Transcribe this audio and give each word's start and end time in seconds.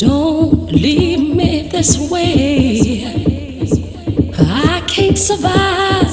Don't 0.00 0.72
leave 0.72 1.20
me 1.36 1.68
this 1.68 2.10
way. 2.10 3.04
I 4.38 4.82
can't 4.88 5.18
survive. 5.18 6.10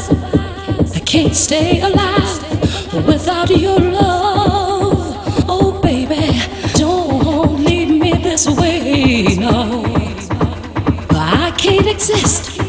I 0.93 0.99
can't 1.05 1.33
stay 1.33 1.79
alive 1.79 3.07
without 3.07 3.49
your 3.49 3.79
love. 3.79 5.45
Oh, 5.47 5.79
baby, 5.81 6.37
don't 6.73 7.63
leave 7.63 7.87
me 7.87 8.11
this 8.11 8.45
way. 8.59 9.37
No, 9.39 9.85
I 11.11 11.53
can't 11.57 11.87
exist. 11.87 12.59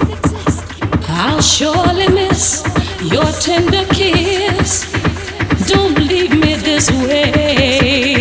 I'll 1.08 1.42
surely 1.42 2.06
miss 2.10 2.62
your 3.02 3.26
tender 3.40 3.84
kiss. 3.92 4.86
Don't 5.66 5.98
leave 5.98 6.30
me 6.30 6.54
this 6.54 6.88
way. 6.92 8.17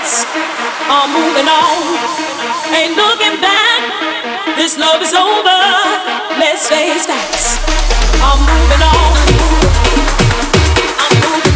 heads 0.00 0.24
are 0.88 1.08
moving 1.08 1.48
on. 1.48 1.82
Ain't 2.72 2.96
looking 2.96 3.40
back. 3.40 4.56
This 4.56 4.78
love 4.78 5.02
is 5.02 5.12
over. 5.14 5.60
Let's 6.38 6.68
face 6.68 7.06
facts. 7.06 7.58
I'm 8.22 8.40
moving 8.40 8.82
on. 8.82 9.16
I'm 11.00 11.14
moving 11.20 11.49